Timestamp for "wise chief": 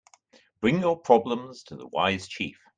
1.85-2.59